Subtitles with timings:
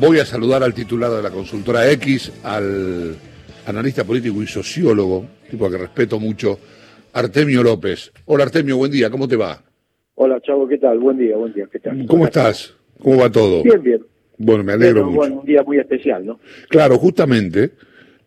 [0.00, 3.14] Voy a saludar al titular de la consultora X, al
[3.66, 6.58] analista político y sociólogo, tipo que respeto mucho,
[7.12, 8.12] Artemio López.
[8.26, 9.62] Hola Artemio, buen día, ¿cómo te va?
[10.16, 10.98] Hola Chavo, ¿qué tal?
[10.98, 12.06] Buen día, buen día, ¿qué tal?
[12.06, 12.74] ¿Cómo estás?
[13.00, 13.62] ¿Cómo va todo?
[13.62, 14.04] Bien, bien.
[14.36, 15.16] Bueno, me alegro mucho.
[15.16, 16.40] Bueno, un día muy especial, ¿no?
[16.68, 17.70] Claro, justamente,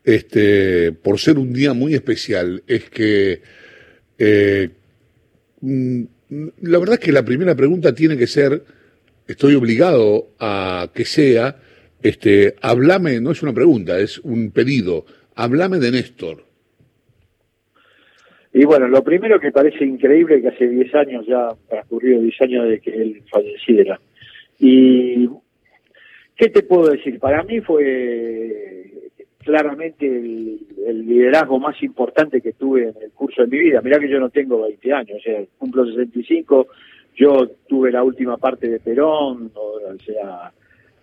[0.04, 3.41] este, por ser un día muy especial, es que
[4.18, 4.70] eh,
[5.61, 6.04] mm,
[6.61, 8.63] la verdad es que la primera pregunta tiene que ser,
[9.28, 11.57] estoy obligado a que sea,
[12.02, 15.05] este, hablame, no es una pregunta, es un pedido,
[15.36, 16.44] hablame de Néstor.
[18.53, 22.67] Y bueno, lo primero que parece increíble que hace 10 años ya transcurrido 10 años
[22.70, 24.00] de que él falleciera.
[24.59, 25.30] Y
[26.36, 27.20] ¿qué te puedo decir?
[27.20, 28.91] Para mí fue
[29.44, 30.59] claramente el,
[31.05, 33.81] liderazgo más importante que tuve en el curso de mi vida.
[33.81, 36.67] Mirá que yo no tengo 20 años, o sea, cumplo 65,
[37.17, 40.52] yo tuve la última parte de Perón, o sea,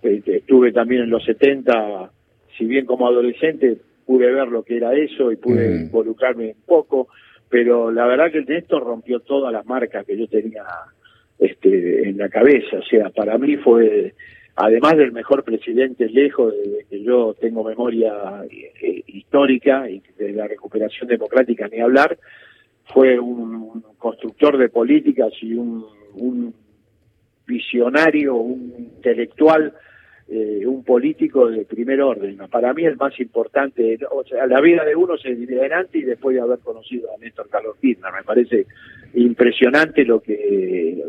[0.00, 2.10] este, estuve también en los 70,
[2.56, 5.82] si bien como adolescente pude ver lo que era eso y pude mm.
[5.86, 7.08] involucrarme un poco,
[7.48, 10.64] pero la verdad que el esto rompió todas las marcas que yo tenía
[11.38, 14.14] este, en la cabeza, o sea, para mí fue
[14.56, 20.46] además del mejor presidente lejos de que yo tengo memoria eh, histórica y de la
[20.46, 22.16] recuperación democrática ni hablar,
[22.92, 26.54] fue un, constructor de políticas y un, un
[27.46, 29.72] visionario, un intelectual,
[30.28, 32.38] eh, un político de primer orden.
[32.50, 36.34] Para mí el más importante, o sea, la vida de uno se antes y después
[36.34, 38.12] de haber conocido a Néstor Carlos Kirchner.
[38.12, 38.66] Me parece
[39.14, 41.04] impresionante lo que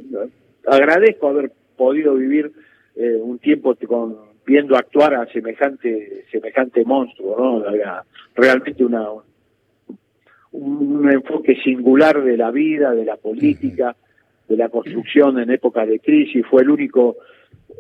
[0.65, 2.51] agradezco haber podido vivir
[2.95, 7.63] eh, un tiempo con, viendo actuar a semejante semejante monstruo, ¿no?
[8.35, 9.07] realmente una
[10.51, 13.95] un, enfoque singular de la vida, de la política,
[14.47, 17.17] de la construcción en época de crisis, fue el único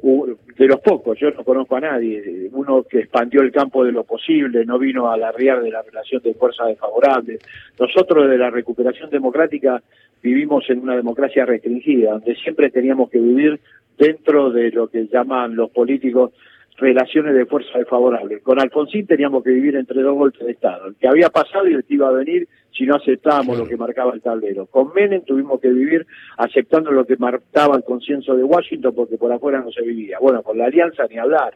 [0.01, 4.03] de los pocos, yo no conozco a nadie, uno que expandió el campo de lo
[4.03, 7.39] posible, no vino a alardear de la relación de fuerzas desfavorables.
[7.79, 9.81] Nosotros de la recuperación democrática
[10.21, 13.59] vivimos en una democracia restringida, donde siempre teníamos que vivir
[13.97, 16.33] dentro de lo que llaman los políticos
[16.77, 18.41] relaciones de fuerza desfavorables.
[18.41, 21.73] Con Alfonsín teníamos que vivir entre dos golpes de Estado, el que había pasado y
[21.73, 24.65] el que iba a venir si no aceptábamos lo que marcaba el tablero.
[24.65, 26.05] Con Menem tuvimos que vivir
[26.37, 30.17] aceptando lo que marcaba el consenso de Washington porque por afuera no se vivía.
[30.19, 31.55] Bueno, con la alianza ni hablar.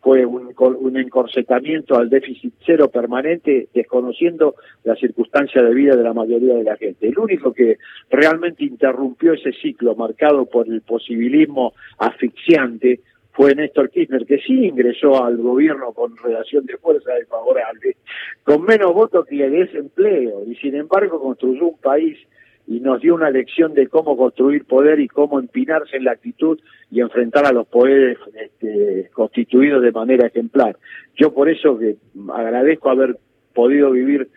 [0.00, 4.54] Fue un, un encorsetamiento al déficit cero permanente, desconociendo
[4.84, 7.08] la circunstancia de vida de la mayoría de la gente.
[7.08, 13.00] El único que realmente interrumpió ese ciclo marcado por el posibilismo asfixiante
[13.38, 17.96] fue Néstor Kirchner, que sí ingresó al gobierno con relación de fuerza desfavorable,
[18.42, 22.18] con menos votos que el desempleo, y sin embargo construyó un país
[22.66, 26.58] y nos dio una lección de cómo construir poder y cómo empinarse en la actitud
[26.90, 30.76] y enfrentar a los poderes este, constituidos de manera ejemplar.
[31.14, 31.94] Yo por eso que
[32.34, 33.18] agradezco haber
[33.54, 34.28] podido vivir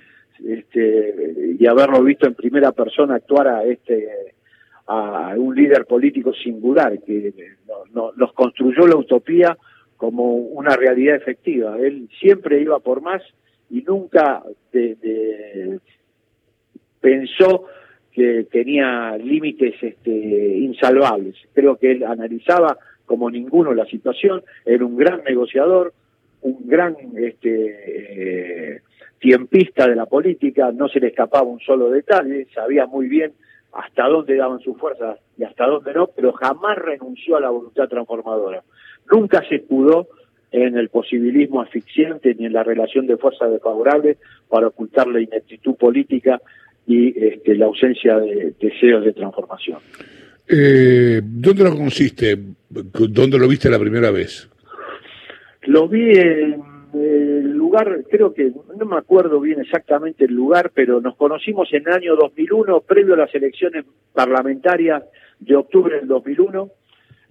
[0.46, 4.32] este, y haberlo visto en primera persona actuar a este
[4.88, 7.34] a un líder político singular que
[7.94, 9.58] nos construyó la utopía
[9.98, 11.78] como una realidad efectiva.
[11.78, 13.22] Él siempre iba por más
[13.70, 14.44] y nunca
[17.00, 17.66] pensó
[18.12, 20.12] que tenía límites este,
[20.58, 21.36] insalvables.
[21.54, 25.94] Creo que él analizaba como ninguno la situación, era un gran negociador,
[26.42, 28.82] un gran este, eh,
[29.20, 33.34] tiempista de la política, no se le escapaba un solo detalle, sabía muy bien
[33.74, 37.88] hasta dónde daban sus fuerzas y hasta dónde no, pero jamás renunció a la voluntad
[37.88, 38.64] transformadora.
[39.12, 40.08] Nunca se escudó
[40.52, 44.18] en el posibilismo asfixiante ni en la relación de fuerzas desfavorables
[44.50, 46.42] para ocultar la ineptitud política
[46.86, 49.80] y este, la ausencia de deseos de transformación.
[50.48, 52.38] Eh, ¿Dónde lo conociste?
[52.70, 54.50] ¿Dónde lo viste la primera vez?
[55.64, 56.71] Lo vi en
[57.72, 61.94] lugar, creo que no me acuerdo bien exactamente el lugar, pero nos conocimos en el
[61.94, 65.04] año 2001, previo a las elecciones parlamentarias
[65.40, 66.70] de octubre del 2001,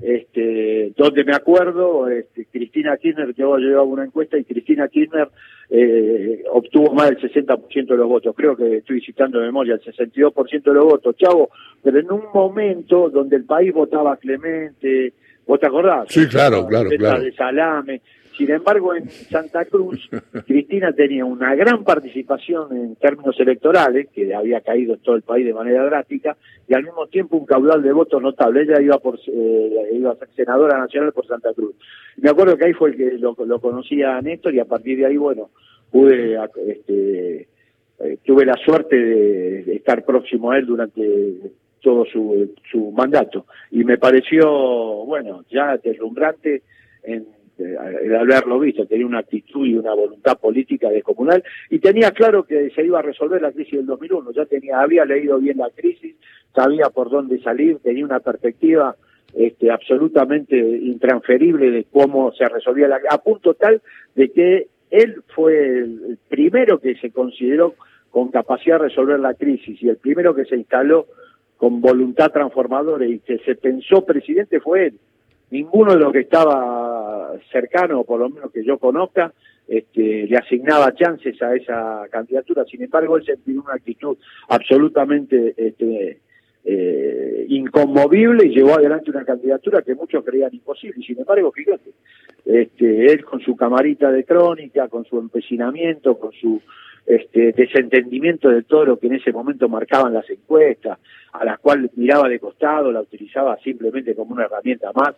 [0.00, 5.28] este, donde me acuerdo, este, Cristina Kirchner, yo llevaba una encuesta y Cristina Kirchner
[5.68, 9.82] eh, obtuvo más del 60% de los votos, creo que estoy citando de memoria, el
[9.82, 11.50] 62% de los votos, chavo,
[11.82, 15.12] pero en un momento donde el país votaba Clemente,
[15.46, 16.06] ¿vos te acordás?
[16.08, 17.22] Sí, claro, claro, claro.
[17.22, 18.00] De salame,
[18.40, 20.08] sin embargo, en Santa Cruz,
[20.46, 25.44] Cristina tenía una gran participación en términos electorales, que había caído en todo el país
[25.44, 28.62] de manera drástica, y al mismo tiempo un caudal de votos notable.
[28.62, 31.74] Ella iba, por, eh, iba a ser senadora nacional por Santa Cruz.
[32.16, 35.06] Me acuerdo que ahí fue el que lo, conocía a Néstor y a partir de
[35.06, 35.50] ahí, bueno,
[35.90, 37.46] pude, este,
[37.98, 41.52] eh, tuve la suerte de, estar próximo a él durante
[41.82, 43.44] todo su, su mandato.
[43.70, 44.48] Y me pareció,
[45.04, 46.62] bueno, ya deslumbrante
[47.02, 47.26] en
[47.60, 52.70] el haberlo visto, tenía una actitud y una voluntad política descomunal y tenía claro que
[52.70, 56.16] se iba a resolver la crisis del 2001, ya tenía, había leído bien la crisis,
[56.54, 58.96] sabía por dónde salir, tenía una perspectiva
[59.34, 63.80] este, absolutamente intransferible de cómo se resolvía la a punto tal
[64.14, 67.74] de que él fue el primero que se consideró
[68.10, 71.06] con capacidad de resolver la crisis y el primero que se instaló
[71.56, 74.98] con voluntad transformadora y que se pensó presidente fue él.
[75.50, 79.32] Ninguno de los que estaba cercano, por lo menos que yo conozca,
[79.66, 82.64] este, le asignaba chances a esa candidatura.
[82.64, 84.16] Sin embargo, él se tiene una actitud
[84.48, 86.20] absolutamente este,
[86.64, 91.02] eh, inconmovible y llevó adelante una candidatura que muchos creían imposible.
[91.04, 91.90] Sin embargo, fíjate,
[92.44, 96.60] este, él con su camarita de crónica, con su empecinamiento, con su
[97.06, 100.98] este, desentendimiento de todo lo que en ese momento marcaban las encuestas,
[101.32, 105.16] a las cuales miraba de costado, la utilizaba simplemente como una herramienta más,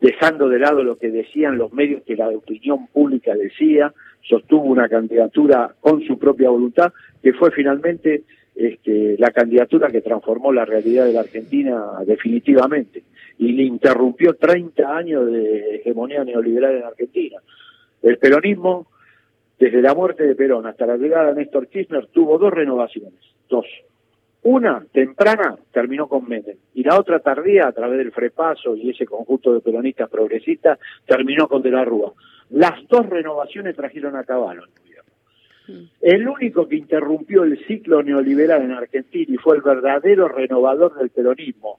[0.00, 3.92] dejando de lado lo que decían los medios que la opinión pública decía,
[4.22, 6.92] sostuvo una candidatura con su propia voluntad,
[7.22, 13.02] que fue finalmente este, la candidatura que transformó la realidad de la Argentina definitivamente
[13.38, 17.38] y le interrumpió 30 años de hegemonía neoliberal en Argentina.
[18.02, 18.86] El peronismo
[19.58, 23.66] desde la muerte de Perón hasta la llegada de Néstor Kirchner tuvo dos renovaciones, dos.
[24.42, 29.06] Una temprana terminó con Menem y la otra tardía a través del Frepaso y ese
[29.06, 32.12] conjunto de peronistas progresistas terminó con De la Rúa.
[32.50, 34.64] Las dos renovaciones trajeron a caballo
[35.68, 35.82] Mm.
[36.00, 41.10] El único que interrumpió el ciclo neoliberal en Argentina y fue el verdadero renovador del
[41.10, 41.78] peronismo,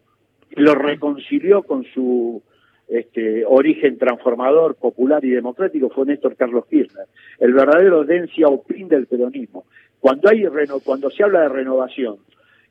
[0.55, 2.41] lo reconcilió con su
[2.87, 7.05] este, origen transformador, popular y democrático fue Néstor Carlos Kirchner,
[7.39, 9.65] el verdadero Dencia Opin del peronismo.
[9.99, 10.45] Cuando, hay
[10.83, 12.17] cuando se habla de renovación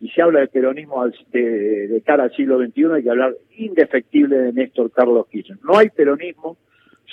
[0.01, 4.39] y se habla de peronismo de, de, cara al siglo XXI, hay que hablar indefectible
[4.39, 5.59] de Néstor Carlos Kirchner.
[5.65, 6.57] No hay peronismo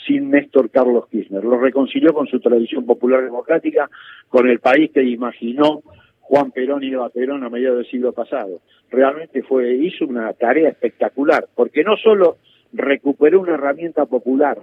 [0.06, 1.44] sin Néstor Carlos Kirchner.
[1.44, 3.90] Lo reconcilió con su tradición popular democrática,
[4.30, 5.82] con el país que imaginó
[6.20, 8.62] Juan Perón y Eva Perón a mediados del siglo pasado.
[8.90, 12.38] Realmente fue, hizo una tarea espectacular, porque no solo
[12.74, 14.60] recuperó una herramienta popular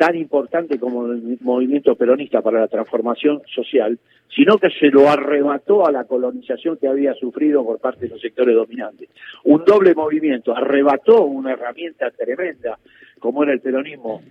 [0.00, 3.98] tan importante como el movimiento peronista para la transformación social,
[4.34, 8.20] sino que se lo arrebató a la colonización que había sufrido por parte de los
[8.20, 9.10] sectores dominantes.
[9.44, 12.78] Un doble movimiento, arrebató una herramienta tremenda
[13.20, 14.22] como era el peronismo,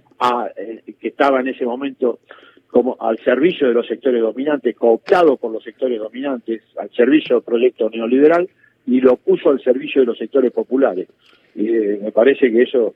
[0.57, 2.19] eh, que estaba en ese momento
[2.67, 7.43] como al servicio de los sectores dominantes, cooptado por los sectores dominantes, al servicio del
[7.43, 8.47] proyecto neoliberal,
[8.85, 11.07] y lo puso al servicio de los sectores populares.
[11.55, 12.95] Y eh, me parece que eso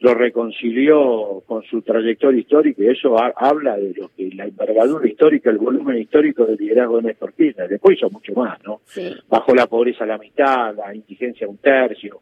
[0.00, 5.50] lo reconcilió con su trayectoria histórica y eso habla de lo que la envergadura histórica,
[5.50, 7.68] el volumen histórico del liderazgo de Néstor Kirchner.
[7.68, 8.80] Después hizo mucho más, ¿no?
[9.28, 12.20] Bajó la pobreza a la mitad, la indigencia a un tercio,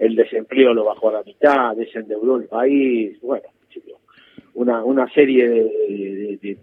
[0.00, 3.44] el desempleo lo bajó a la mitad, desendeudó el país, bueno,
[4.54, 6.58] una, una serie de,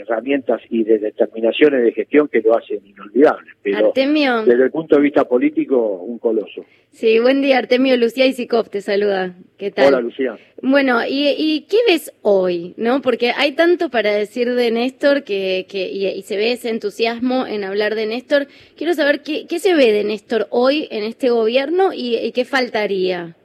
[0.00, 3.50] herramientas y de determinaciones de gestión que lo hacen inolvidable.
[3.62, 6.64] Pero desde el punto de vista político, un coloso.
[6.90, 7.96] Sí, buen día, Artemio.
[7.96, 9.36] Lucía Isicov te saluda.
[9.58, 9.88] ¿Qué tal?
[9.88, 10.36] Hola, Lucía.
[10.62, 12.74] Bueno, ¿y, qué ves hoy?
[12.76, 17.46] no Porque hay tanto para decir de Néstor que, que y, se ve ese entusiasmo
[17.46, 18.46] en hablar de Néstor.
[18.76, 23.36] Quiero saber qué, qué se ve de Néstor hoy en este gobierno y qué faltaría.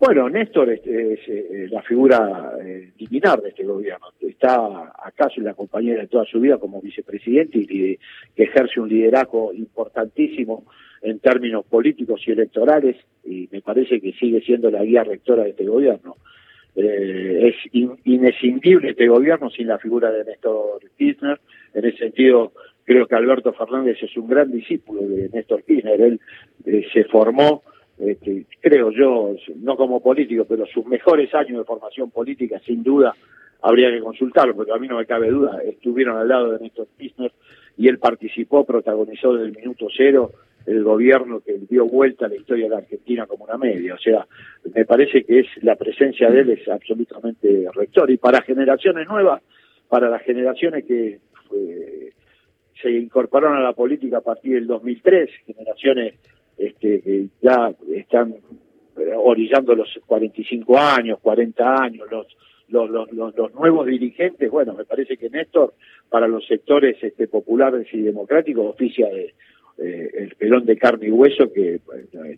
[0.00, 4.06] Bueno, Néstor es, eh, la figura eh, de este gobierno.
[4.20, 7.98] Está acaso en la compañera de toda su vida como vicepresidente y que
[8.36, 10.64] ejerce un liderazgo importantísimo
[11.02, 15.50] en términos políticos y electorales y me parece que sigue siendo la guía rectora de
[15.50, 16.16] este gobierno.
[16.76, 17.56] Eh, es
[18.04, 21.40] inescindible este gobierno sin la figura de Néstor Kirchner.
[21.74, 22.52] En ese sentido,
[22.84, 26.00] creo que Alberto Fernández es un gran discípulo de Néstor Kirchner.
[26.00, 26.20] Él
[26.66, 27.64] eh, se formó
[27.98, 33.14] este, creo yo, no como político, pero sus mejores años de formación política, sin duda,
[33.62, 36.86] habría que consultarlo, porque a mí no me cabe duda, estuvieron al lado de Néstor
[36.96, 37.32] Kirchner
[37.76, 40.32] y él participó, protagonizó desde el minuto cero
[40.66, 43.94] el gobierno que dio vuelta a la historia de la Argentina como una media.
[43.94, 44.26] O sea,
[44.74, 48.10] me parece que es la presencia de él es absolutamente rector.
[48.10, 49.42] Y para generaciones nuevas,
[49.88, 51.20] para las generaciones que
[51.54, 52.12] eh,
[52.82, 56.14] se incorporaron a la política a partir del 2003, generaciones
[56.58, 58.34] este, ya están
[58.98, 62.26] eh, orillando los 45 años, 40 años, los,
[62.68, 65.74] los, los, los, nuevos dirigentes, bueno, me parece que Néstor,
[66.08, 69.34] para los sectores este, populares y democráticos, oficia de,
[69.80, 71.80] eh, el Perón de carne y hueso que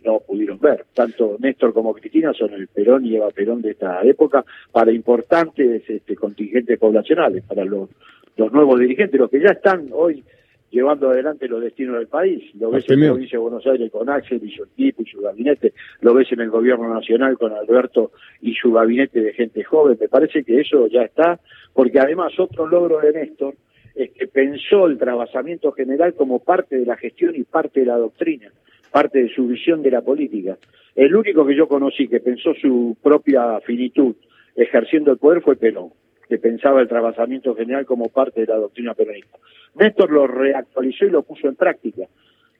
[0.05, 0.85] no pudieron ver.
[0.93, 5.89] Tanto Néstor como Cristina son el Perón y Eva Perón de esta época para importantes
[5.89, 7.89] este, contingentes poblacionales, para los,
[8.37, 10.23] los nuevos dirigentes, los que ya están hoy
[10.71, 12.43] llevando adelante los destinos del país.
[12.55, 15.21] Lo ves en la provincia de Buenos Aires con Axel y su equipo y su
[15.21, 18.11] gabinete, lo ves en el gobierno nacional con Alberto
[18.41, 19.97] y su gabinete de gente joven.
[19.99, 21.39] Me parece que eso ya está,
[21.73, 23.55] porque además otro logro de Néstor
[23.95, 27.97] es que pensó el trabajamiento general como parte de la gestión y parte de la
[27.97, 28.49] doctrina,
[28.91, 30.57] parte de su visión de la política.
[30.95, 34.15] El único que yo conocí que pensó su propia finitud
[34.55, 35.91] ejerciendo el poder fue Perón,
[36.31, 39.37] que pensaba el trabajamiento general como parte de la doctrina peronista.
[39.75, 42.07] Néstor lo reactualizó y lo puso en práctica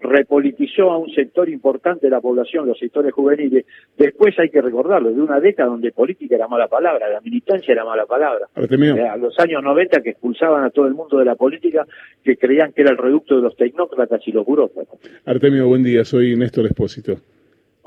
[0.01, 3.65] repolitizó a un sector importante de la población, los sectores juveniles.
[3.95, 7.85] Después hay que recordarlo, de una década donde política era mala palabra, la militancia era
[7.85, 8.47] mala palabra.
[8.55, 11.85] Eh, a los años 90 que expulsaban a todo el mundo de la política,
[12.23, 14.99] que creían que era el reducto de los tecnócratas y los burócratas.
[15.23, 17.17] Artemio, buen día, soy Néstor Espósito.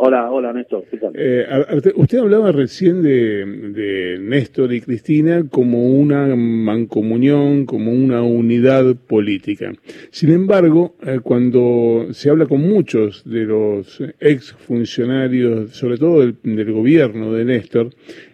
[0.07, 0.85] Hola, hola Néstor,
[1.15, 1.47] eh,
[1.95, 9.73] usted hablaba recién de, Néstor y Cristina como una mancomunión, como una unidad política.
[10.11, 16.37] Sin embargo, eh, cuando se habla con muchos de los ex funcionarios, sobre todo del,
[16.43, 17.89] del gobierno de Néstor,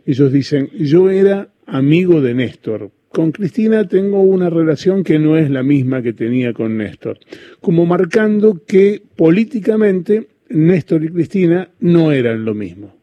[0.05, 5.49] ellos dicen, yo era amigo de Néstor, con Cristina tengo una relación que no es
[5.51, 7.21] la misma que tenía con Néstor,
[7.61, 12.95] como marcando que políticamente Néstor y Cristina no eran lo mismo.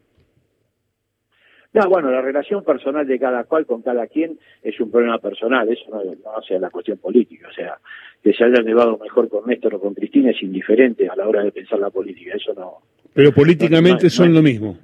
[1.74, 5.68] No, bueno, la relación personal de cada cual con cada quien es un problema personal,
[5.68, 7.78] eso no, no hace la cuestión política, o sea,
[8.22, 11.42] que se hayan llevado mejor con Néstor o con Cristina es indiferente a la hora
[11.44, 12.78] de pensar la política, eso no.
[13.12, 14.76] Pero políticamente son lo mismo.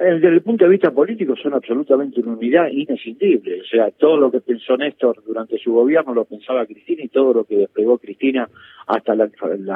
[0.00, 3.60] Eh, desde el punto de vista político son absolutamente una unidad inescindible.
[3.60, 7.34] O sea, todo lo que pensó Néstor durante su gobierno lo pensaba Cristina y todo
[7.34, 8.48] lo que desplegó Cristina
[8.86, 9.28] hasta la,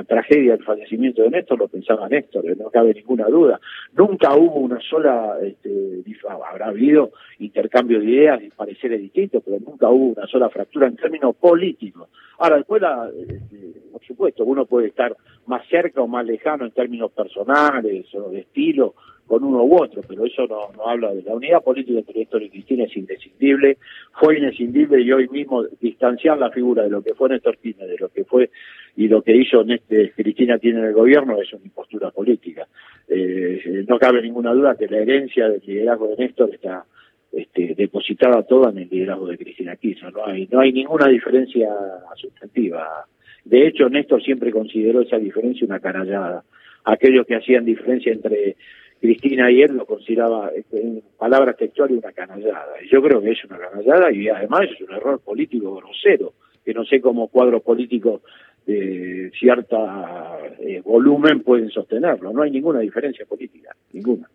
[0.04, 3.60] tragedia del fallecimiento de Néstor lo pensaba Néstor, eh, no cabe ninguna duda.
[3.92, 9.90] Nunca hubo una sola, este, habrá habido intercambio de ideas y pareceres distintos, pero nunca
[9.90, 12.08] hubo una sola fractura en términos políticos.
[12.38, 12.82] Ahora, después,
[13.28, 15.14] este, por supuesto, uno puede estar
[15.46, 18.94] más cerca o más lejano en términos personales o de estilo
[19.26, 22.42] con uno u otro, pero eso no, no habla de la unidad política entre Néstor
[22.42, 23.78] y Cristina es indescindible,
[24.12, 27.98] fue indescindible y hoy mismo distanciar la figura de lo que fue Néstor Kirchner, de
[27.98, 28.50] lo que fue
[28.96, 32.66] y lo que hizo este, Cristina tiene en el gobierno es una impostura política.
[33.08, 36.84] Eh, no cabe ninguna duda que la herencia del liderazgo de Néstor está
[37.32, 41.68] este, depositada toda en el liderazgo de Cristina Kirchner, no hay, no hay ninguna diferencia
[42.14, 43.06] sustantiva.
[43.44, 46.44] De hecho, Néstor siempre consideró esa diferencia una canallada.
[46.84, 48.56] Aquellos que hacían diferencia entre
[49.04, 52.72] Cristina ayer lo consideraba en palabras textuales una canallada.
[52.90, 56.32] Yo creo que es una canallada y además es un error político grosero,
[56.64, 58.22] que no sé cómo cuadros políticos
[58.64, 62.32] de cierta eh, volumen pueden sostenerlo.
[62.32, 64.26] No hay ninguna diferencia política, ninguna.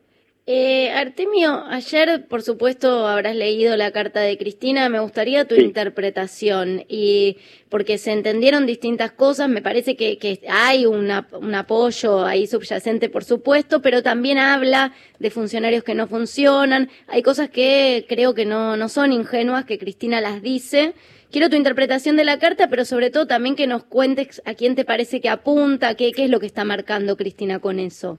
[0.52, 4.90] Eh, Artemio, ayer, por supuesto, habrás leído la carta de Cristina.
[4.90, 7.38] Me gustaría tu interpretación y
[7.70, 9.48] porque se entendieron distintas cosas.
[9.48, 15.84] Me parece que, hay un apoyo ahí subyacente, por supuesto, pero también habla de funcionarios
[15.84, 16.90] que no funcionan.
[17.06, 20.96] Hay cosas que creo que no, no son ingenuas, que Cristina las dice.
[21.30, 24.74] Quiero tu interpretación de la carta, pero sobre todo también que nos cuentes a quién
[24.74, 28.18] te parece que apunta, qué, qué es lo que está marcando Cristina con eso.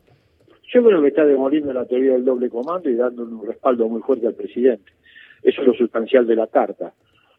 [0.72, 4.02] Yo creo que está demoliendo la teoría del doble comando y dando un respaldo muy
[4.02, 4.92] fuerte al presidente.
[5.42, 6.92] Eso es lo sustancial de la carta.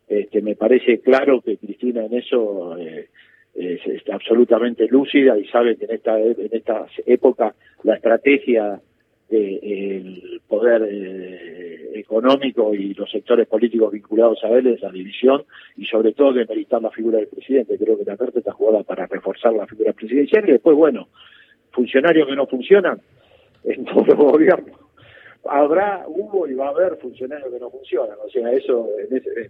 [0.08, 3.08] Este, me parece claro que Cristina en eso eh,
[3.54, 8.82] está absolutamente lúcida y sabe que en esta, en esta época la estrategia
[9.30, 15.44] del poder eh, económico y los sectores políticos vinculados a él es la división
[15.78, 17.78] y sobre todo de meritar la figura del presidente.
[17.78, 21.08] Creo que la carta está jugada para reforzar la figura presidencial y después, bueno,
[21.72, 23.00] funcionarios que no funcionan,
[23.64, 24.74] en todo el gobierno.
[25.46, 28.18] Habrá, hubo y va a haber funcionarios que no funcionan.
[28.24, 28.90] O sea, eso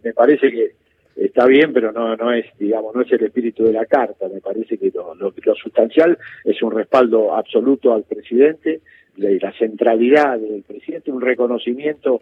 [0.03, 0.72] me parece que
[1.15, 4.30] está bien, pero no, no es, digamos, no es el espíritu de la carta.
[4.30, 8.82] Me parece que lo, lo, sustancial es un respaldo absoluto al presidente,
[9.18, 12.22] de la centralidad del presidente, un reconocimiento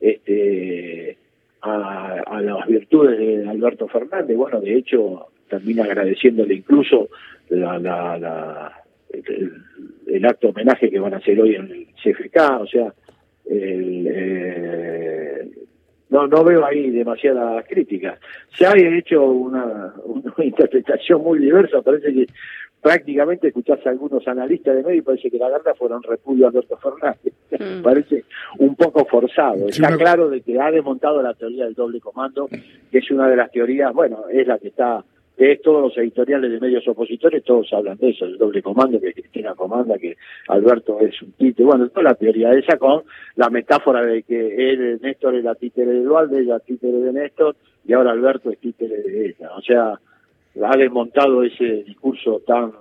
[0.00, 1.18] este,
[1.60, 4.36] a, las virtudes de Alberto Fernández.
[4.36, 7.08] Bueno, de hecho, termina agradeciéndole incluso
[7.50, 8.79] la, la, la
[9.12, 12.92] el, acto homenaje que van a hacer hoy en el CFK, o sea,
[13.46, 15.48] eh,
[16.10, 18.18] no no veo ahí demasiadas críticas.
[18.56, 22.26] Se ha hecho una, una interpretación muy diversa, parece que
[22.80, 26.48] prácticamente escuchás a algunos analistas de medio y parece que la carta fueron repudio a
[26.48, 27.32] Alberto Fernández.
[27.50, 27.80] Mm.
[27.82, 28.24] parece
[28.58, 29.68] un poco forzado.
[29.68, 33.36] Está claro de que ha desmontado la teoría del doble comando, que es una de
[33.36, 35.04] las teorías, bueno, es la que está
[35.40, 39.14] es todos los editoriales de medios opositores, todos hablan de eso, el doble comando, que
[39.14, 40.16] Cristina comanda, que
[40.48, 43.04] Alberto es un títere, bueno, toda la teoría esa con
[43.36, 47.56] la metáfora de que él, Néstor es la títere de Dualde, ella títere de Néstor,
[47.86, 49.98] y ahora Alberto es títere de ella, o sea,
[50.62, 52.72] ha desmontado ese discurso tan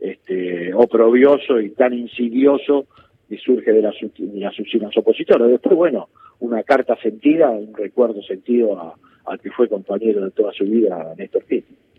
[0.00, 2.86] este, oprobioso y tan insidioso
[3.28, 5.50] que surge de las, de opositoras.
[5.50, 6.08] Después, bueno,
[6.40, 11.44] una carta sentida, un recuerdo sentido al que fue compañero de toda su vida, Néstor
[11.44, 11.89] Kirchner.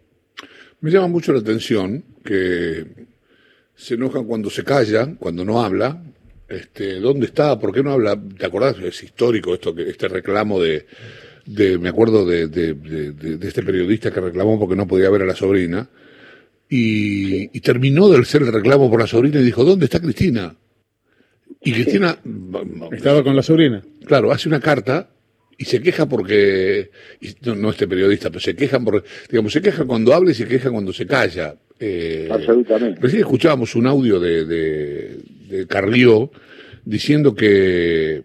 [0.82, 2.86] Me llama mucho la atención que
[3.76, 6.04] se enojan cuando se calla, cuando no habla.
[6.48, 7.58] Este, ¿Dónde está?
[7.60, 8.20] ¿Por qué no habla?
[8.38, 8.78] ¿Te acordás?
[8.80, 10.86] Es histórico esto, que este reclamo de,
[11.46, 15.36] de me acuerdo de, de, este periodista que reclamó porque no podía ver a la
[15.36, 15.88] sobrina.
[16.70, 20.56] Y, y, terminó de ser el reclamo por la sobrina y dijo, ¿dónde está Cristina?
[21.62, 22.18] Y Cristina...
[22.92, 23.84] Estaba con la sobrina.
[24.06, 25.10] Claro, hace una carta
[25.62, 26.90] y se queja porque,
[27.44, 30.72] no, este periodista, pero se quejan porque, digamos, se queja cuando habla y se queja
[30.72, 31.54] cuando se calla.
[31.80, 33.00] Eh, Absolutamente.
[33.00, 35.18] Recién escuchábamos un audio de, de,
[35.50, 36.32] de Carrió
[36.84, 38.24] diciendo que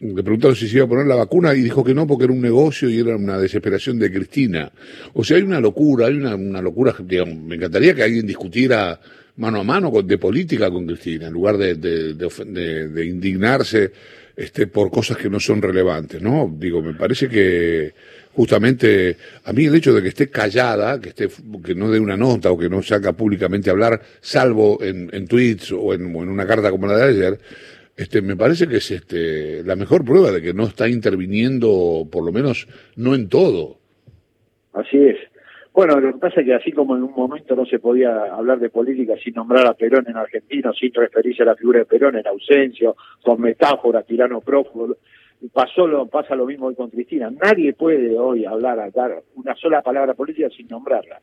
[0.00, 2.34] le preguntaron si se iba a poner la vacuna y dijo que no porque era
[2.34, 4.70] un negocio y era una desesperación de Cristina.
[5.14, 9.00] O sea, hay una locura, hay una, una locura, digamos, me encantaría que alguien discutiera
[9.36, 13.92] mano a mano con, de política con Cristina, en lugar de, de, de, de indignarse
[14.36, 16.54] este, por cosas que no son relevantes, ¿no?
[16.58, 17.94] Digo, me parece que
[18.34, 21.28] justamente a mí el hecho de que esté callada, que esté,
[21.64, 25.26] que no dé una nota o que no saca públicamente a hablar, salvo en, en
[25.26, 27.38] tweets o en, en, una carta como la de ayer,
[27.96, 32.22] este, me parece que es este, la mejor prueba de que no está interviniendo, por
[32.22, 33.78] lo menos no en todo.
[34.74, 35.16] Así es.
[35.76, 38.58] Bueno, lo que pasa es que así como en un momento no se podía hablar
[38.58, 42.16] de política sin nombrar a Perón en argentino, sin referirse a la figura de Perón
[42.16, 44.96] en ausencia, con metáforas, tirano prófugo,
[45.52, 47.30] pasó lo, pasa lo mismo hoy con Cristina.
[47.30, 51.20] Nadie puede hoy hablar, dar una sola palabra política sin nombrarla.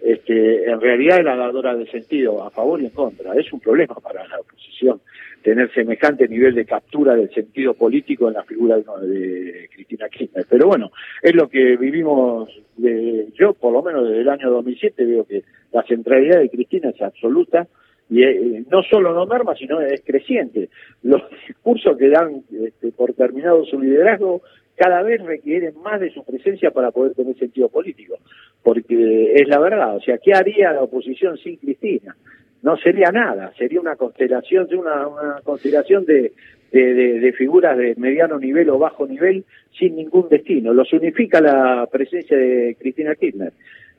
[0.00, 3.34] Este, en realidad es la dadora de sentido, a favor y en contra.
[3.34, 5.00] Es un problema para la oposición
[5.44, 10.46] tener semejante nivel de captura del sentido político en la figura de, Cristina Kirchner.
[10.48, 10.90] Pero bueno,
[11.22, 12.48] es lo que vivimos,
[12.78, 16.88] de, yo por lo menos desde el año 2007 veo que la centralidad de Cristina
[16.88, 17.66] es absoluta
[18.08, 20.70] y eh, no solo no merma, sino es creciente.
[21.02, 24.42] Los discursos que dan este, por terminado su liderazgo
[24.76, 28.16] cada vez requieren más de su presencia para poder tener sentido político,
[28.62, 32.16] porque es la verdad, o sea, ¿qué haría la oposición sin Cristina?
[32.64, 36.32] no sería nada, sería una constelación, una, una constelación de,
[36.72, 39.44] de, figuras de mediano nivel o bajo nivel
[39.78, 40.72] sin ningún destino.
[40.72, 43.52] Los unifica la presencia de Cristina Kirchner.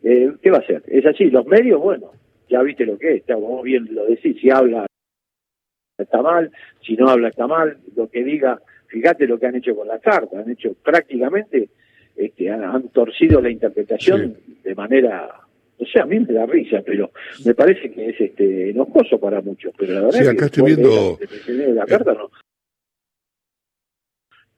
[0.03, 0.81] Eh, ¿Qué va a hacer?
[0.88, 2.09] Es así, los medios, bueno,
[2.49, 4.88] ya viste lo que es, vos bien lo decís, si habla
[5.99, 6.49] está mal,
[6.81, 10.00] si no habla está mal, lo que diga, fíjate lo que han hecho con la
[10.00, 11.69] carta, han hecho prácticamente,
[12.15, 15.45] este, han, torcido la interpretación de manera
[15.78, 17.12] o sea, a mí me da risa, pero
[17.43, 19.74] me parece que es este enojoso para muchos.
[19.78, 21.19] Pero la verdad sí, acá estoy viendo.
[21.74, 22.32] La, carta, no.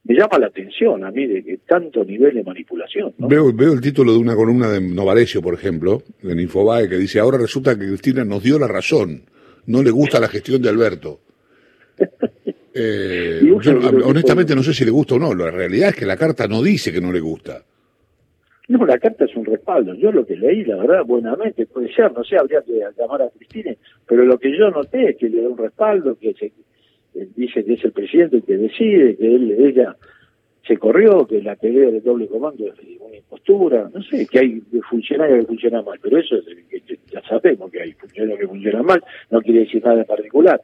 [0.04, 3.16] Me llama la atención a mí de que tanto nivel de manipulación.
[3.18, 7.20] Veo, veo el título de una columna de Novarecio, por ejemplo, en Infobae, que dice:
[7.20, 9.24] Ahora resulta que Cristina nos dio la razón.
[9.66, 11.20] No le gusta la gestión de Alberto.
[12.80, 13.42] Eh,
[14.06, 15.34] honestamente, no sé si le gusta o no.
[15.34, 17.63] La realidad es que la carta no dice que no le gusta.
[18.68, 19.94] No, la carta es un respaldo.
[19.94, 23.30] Yo lo que leí, la verdad, buenamente, puede ser, no sé, habría que llamar a
[23.30, 23.74] Cristina,
[24.06, 26.52] pero lo que yo noté es que le da un respaldo, que se,
[27.36, 29.96] dice que es el presidente el que decide, que él, ella
[30.68, 34.62] se corrió, que la pelea del doble comando es una impostura, no sé, que hay
[34.90, 39.02] funcionarios que funcionan mal, pero eso es, ya sabemos que hay funcionarios que funcionan mal,
[39.32, 40.62] no quiere decir nada en particular.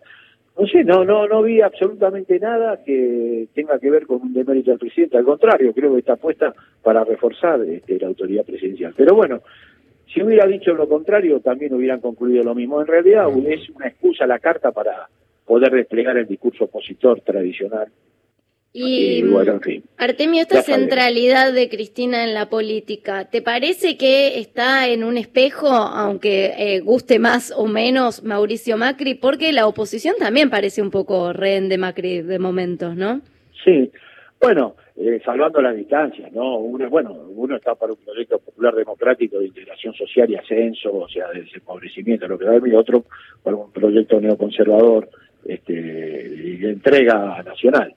[0.57, 4.69] No sé, no, no, no vi absolutamente nada que tenga que ver con un demérito
[4.69, 5.17] del presidente.
[5.17, 8.93] Al contrario, creo que está puesta para reforzar este, la autoridad presidencial.
[8.95, 9.41] Pero bueno,
[10.13, 12.81] si hubiera dicho lo contrario, también hubieran concluido lo mismo.
[12.81, 15.09] En realidad es una excusa la carta para
[15.45, 17.87] poder desplegar el discurso opositor tradicional
[18.75, 19.59] y, bueno,
[19.97, 25.67] Artemio, esta centralidad de Cristina en la política, ¿te parece que está en un espejo,
[25.67, 29.13] aunque eh, guste más o menos Mauricio Macri?
[29.13, 33.21] Porque la oposición también parece un poco rehén de Macri de momentos, ¿no?
[33.63, 33.91] Sí,
[34.41, 36.57] bueno, eh, salvando las distancias, ¿no?
[36.57, 41.07] Uno, bueno, uno está para un proyecto popular democrático de integración social y ascenso, o
[41.07, 43.05] sea, de desempobrecimiento, lo que da, y otro
[43.43, 45.09] para un proyecto neoconservador
[45.45, 47.93] este, de entrega nacional.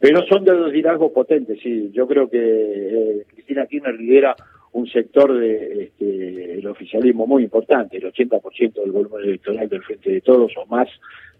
[0.00, 1.90] Pero son de los liderazgos potentes, sí.
[1.92, 4.36] Yo creo que eh, Cristina Kirchner lidera
[4.72, 10.10] un sector de este, el oficialismo muy importante, el 80% del volumen electoral del Frente
[10.10, 10.88] de Todos o más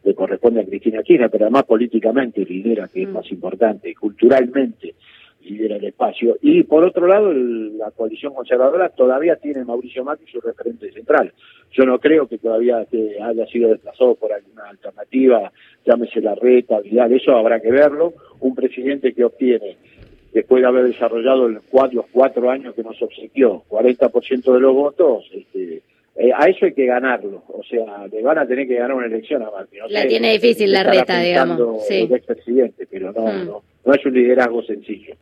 [0.05, 3.13] le corresponde a Cristina Kirchner, pero además políticamente lidera, que es mm.
[3.13, 4.95] más importante, culturalmente
[5.43, 6.37] lidera el espacio.
[6.41, 11.33] Y por otro lado, la coalición conservadora todavía tiene Mauricio Macri su referente central.
[11.73, 15.53] Yo no creo que todavía haya sido desplazado por alguna alternativa,
[15.85, 18.15] llámese la reta, Vidal, eso habrá que verlo.
[18.41, 19.77] Un presidente que obtiene
[20.33, 24.75] después de haber desarrollado el cuatro, los cuatro años que nos obsequió, 40% de los
[24.75, 25.83] votos, este,
[26.17, 27.45] eh, a eso hay que ganarlo.
[27.49, 29.81] O sea, le van a tener que ganar una elección a Martín.
[29.89, 31.87] la tiene difícil la reta, digamos.
[31.87, 32.09] Sí.
[32.11, 33.47] El presidente, pero no, mm.
[33.47, 35.15] no, no es un liderazgo sencillo.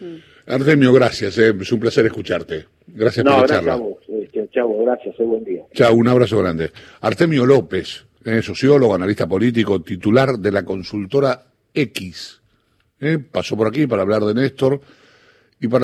[0.00, 0.16] Mm.
[0.46, 1.38] Artemio, gracias.
[1.38, 1.54] Eh.
[1.60, 2.64] Es un placer escucharte.
[2.88, 3.98] Gracias por la gracias A vos.
[4.08, 5.14] Este, chavo, gracias.
[5.20, 5.62] Eh, buen día.
[5.72, 6.70] Chao, un abrazo grande.
[7.00, 8.06] Artemio López,
[8.42, 12.39] sociólogo, analista político, titular de la consultora X.
[13.30, 14.80] pasó por aquí para hablar de Néstor